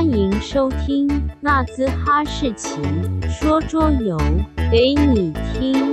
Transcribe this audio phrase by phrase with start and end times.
[0.00, 1.06] 欢迎收听
[1.40, 2.80] 纳兹哈士奇
[3.28, 4.18] 说桌游
[4.72, 5.92] 给你听。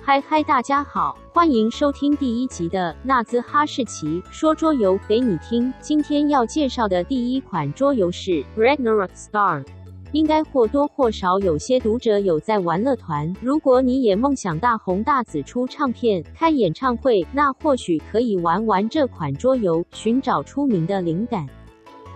[0.00, 5.74] 嗨嗨，大家好，欢迎收听第一集的纳兹哈士奇说桌游给你听。
[5.80, 9.64] 今天要介绍的第一款桌游是 Ragnarok Star。
[10.12, 13.32] 应该或多或少有些读者有在玩乐团。
[13.40, 21.46] 如果你也梦想大红大紫出唱片、开演唱会，那或许可以玩玩这款桌游，寻找出名的灵感。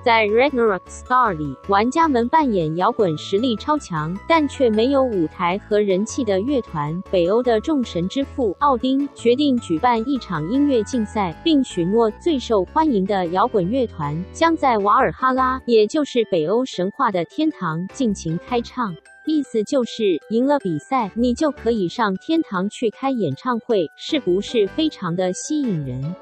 [0.02, 7.02] 在 Ragnarok Star 里，玩家们扮演摇滚实力超强，但却没有舞台和人气的乐团。
[7.10, 18.94] 北欧的众神之父奥丁决定举办一场音乐竞赛，并许诺最受欢迎的摇滚乐团将在瓦尔哈拉，也就是北欧神话的天堂进行开唱。
[19.26, 26.16] 意思就是赢了比赛，你就可以上天堂去开演唱会，是不是非常的吸引人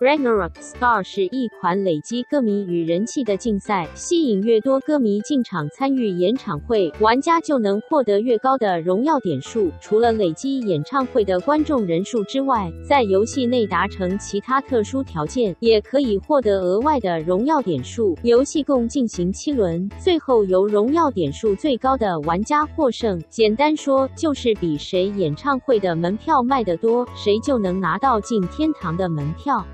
[0.00, 9.72] ？Ragnarok Star 是一款累积歌迷与人气的竞赛，吸引越多歌迷进场参与演唱会，玩家就能获得越高的荣耀点数。
[9.80, 18.16] 除了累积演唱会的观众人数之外，在游戏内达成其他特殊条件，也可以获得额外的荣耀点数。
[18.22, 23.20] 游戏共进行七轮，最后由荣耀点数最高的玩家获胜。
[23.28, 29.66] 简单说，就是比谁演唱会的门票卖得多，谁就能拿到进天堂的门票。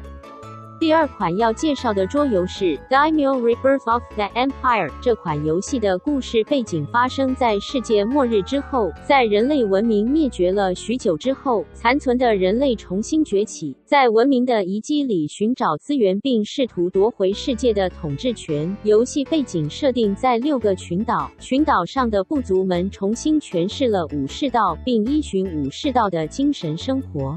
[0.80, 4.88] 第二款要介绍的桌游是《Daimyo Rebirth of the Empire》。
[5.00, 18.76] 这款游戏的故事背景发生在世界末日之后，在人类文明灭绝了许久之后，残存的人类重新崛起，在文明的遗迹里寻找资源，并试图夺回世界的统治权。
[18.82, 27.36] 游戏背景设定在六个群岛，群岛上的部族们重新诠释了武士道，并依循武士道的精神生活。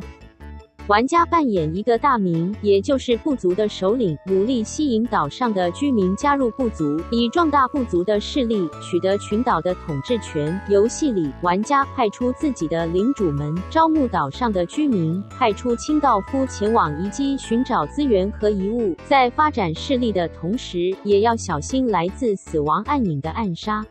[0.87, 10.57] 玩家扮演一个大名，也就是部族的首领，努力吸引岛上的居民加入部族，以壮大部族的势力，取得群岛的统治权。
[10.69, 23.85] 游戏里，玩家派出自己的领主们，招募岛上的居民，派出清道夫前往遗迹寻找资源和遗物，在发展势力的同时，也要小心来自死亡暗影的暗杀。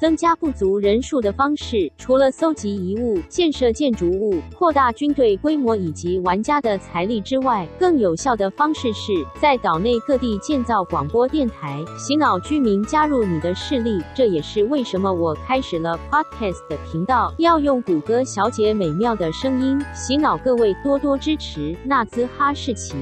[0.00, 14.02] 增加不足人数的方式，除了搜集遗物、建设建筑物、扩大军队规模以及玩家的财力之外，更有效的方式是在岛内各地建造广播电台，洗脑居民加入你的势力。
[14.14, 22.94] 这也是为什么我开始了 podcast 频道，要用谷歌小姐美妙的声音洗脑各位，多多支持纳兹哈士奇，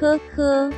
[0.00, 0.70] 呵呵。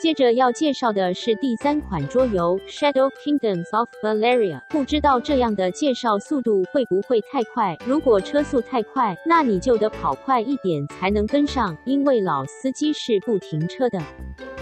[0.00, 4.60] 接着要介绍的是第三款桌游《Shadow Kingdoms of Valeria》。
[4.68, 7.76] 不知道这样的介绍速度会不会太快？
[7.84, 14.00] 如果车速太快，那你就得跑快一点才能跟上，因为老司机是不停车的。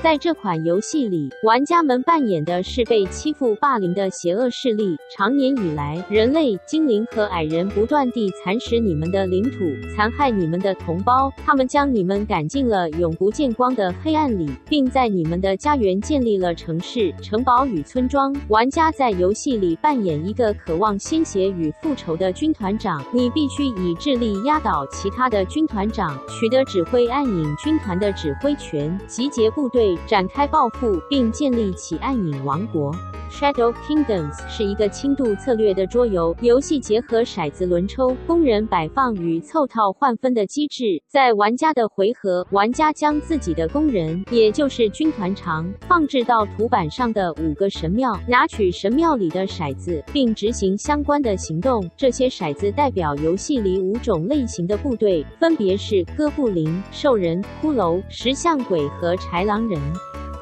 [0.03, 4.97] 在这款游戏里，玩家们扮演的是被欺负、霸凌的邪恶势力。
[5.11, 9.59] 长年以来，人类、精灵和矮人不断地蚕食你们的领土，
[9.97, 11.33] 残害你们的同胞。
[11.45, 18.33] 他们将你们赶进了永不见光的黑暗里，并在你们的家园建立了城市、城堡与村庄。
[18.49, 29.85] 玩家在游戏里扮演一个渴望鲜血与复仇的军团长，你必须以智力压倒其他的军团长，取得指挥暗影军团的指挥权，集结部队。
[30.06, 32.94] 展开报复，并建立起暗影王国。
[33.36, 41.02] Shadow Kingdoms 是一个轻度策略的桌游，游戏结合骰子轮抽、工人摆放与凑套换分的机制。
[41.06, 51.86] 在玩家的回合，玩家将自己的工人，也就是军团长，放置到图板上的五个神庙，拿取神庙里的骰子，并执行相关的行动。
[51.94, 59.78] 这些骰子代表游戏里五种类型的部队，分别是哥布林、兽人、骷髅、石像鬼和豺狼人。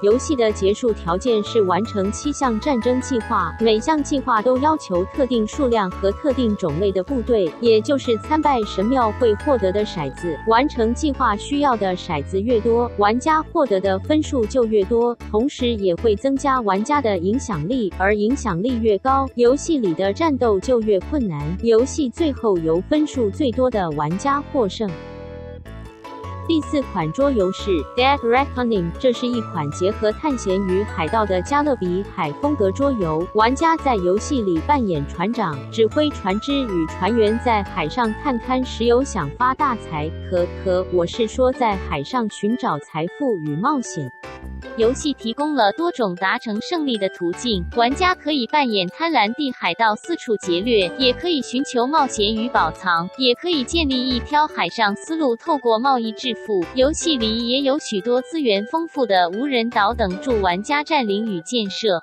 [0.05, 10.39] 游戏的结束条件是完成七项战争计划，每项计划都要求特定数量和特定种类的部队，也就是参拜神庙会获得的骰子。
[10.47, 21.57] 完成计划需要的骰子越多，玩家获得的分数就越多，同时也会增加玩家的影响力，而影响力越高，游戏里的战斗就越困难。
[21.63, 24.91] 游戏最后由分数最多的玩家获胜。
[26.47, 33.27] 第四款桌游是《Dead Reckoning》，这是一款结合探险与海盗的加勒比海风格桌游。
[33.33, 40.11] 玩家在游戏里扮演船长，指挥船只与船员在海上探勘石油，想发大财。
[40.31, 44.13] 可可，我是说在海上寻找财富与冒险。
[44.77, 56.65] 游戏提供了多种达成胜利的途径，玩家可以扮演贪婪地海盗四处劫掠，也可以寻求冒险与宝藏，也可以建立一条海上丝路，透过贸易致富。
[56.75, 62.03] 游戏里也有许多资源丰富的无人岛等助玩家占领与建设。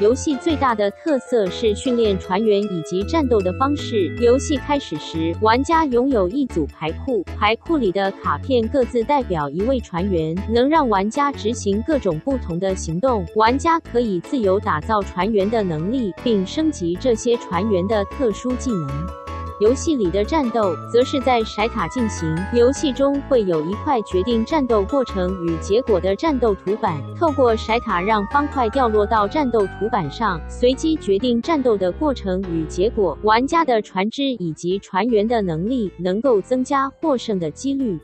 [0.00, 4.14] 游戏最大的特色是训练船员以及战斗的方式。
[4.16, 13.24] 游戏开始时，玩家拥有一组牌库，牌库里的卡片各自代表一位船员，能让玩家执行各种不同的行动。
[13.36, 19.23] 玩家可以自由打造船员的能力，并升级这些船员的特殊技能。
[19.60, 22.36] 游戏里的战斗则是在骰塔进行。
[22.52, 33.16] 游戏中会有一块决定战斗过程与结果的战斗图板，透过骰塔让方块掉落到战斗图板上，随机决定战斗的过程与结果。
[33.22, 37.98] 玩家的船只以及船员的能力能够增加获胜的几率。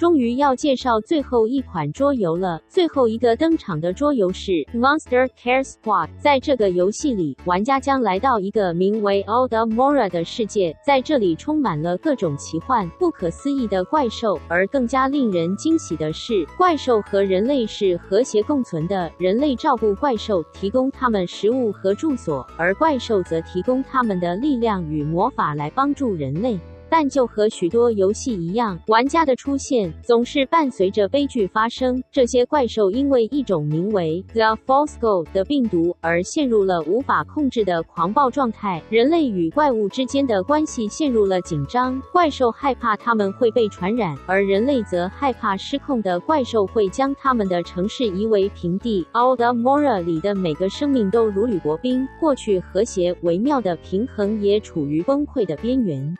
[0.00, 2.58] 终于要介绍最后一款桌游了。
[2.70, 6.08] 最后一个登场的桌游是 Monster Care Squad。
[6.18, 14.40] 在这个游戏里，玩家将来到一个名为 Old Mora 的世界，在这里充满了各种奇幻、不可思议的怪兽。
[14.48, 19.12] 而更加令人惊喜的是，怪兽和人类是和谐共存的。
[19.18, 26.58] 人类照顾怪兽，提供他们食物和住所，而怪兽则提供他们的力量与魔法来帮助人类。
[26.90, 32.02] 但就和许多游戏一样，玩家的出现总是伴随着悲剧发生。
[32.10, 42.02] 这些怪兽因为一种名为 The Fosco 的病毒而陷入了无法控制的狂暴状态，人类与怪物之间的关系陷入了紧张。
[42.12, 49.06] 怪兽害怕他们会被传染，而人类则害怕失控的怪兽会将他们的城市夷为平地。
[49.12, 56.16] Old Mora 里的每个生命都如履薄冰，过去和谐微妙的平衡也处于崩溃的边缘。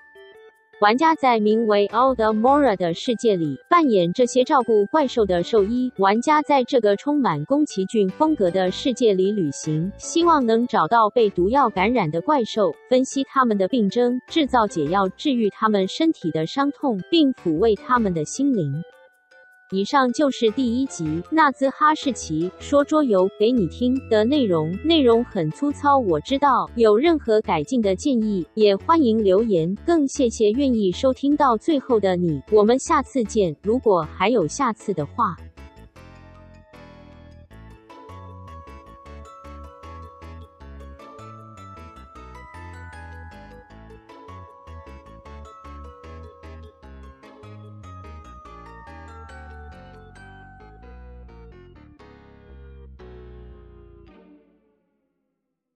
[0.80, 5.92] 玩家在名为 All the Mora 的世界里扮演这些照顾怪兽的兽医。
[5.98, 18.82] 玩家在这个充满宫崎骏风格的世界里旅行，希望能找到被毒药感染的怪兽，分析他们的病症，制造解药治愈他们身体的伤痛，并抚慰他们的心灵。
[19.72, 26.68] 以上就是第一集《纳兹哈士奇说桌游》给你听的内容，内容很粗糙，我知道。
[26.74, 29.72] 有任何改进的建议，也欢迎留言。
[29.86, 33.54] 更谢谢愿意收听到最后的你，我们下次见。
[33.62, 35.36] 如果还有下次的话。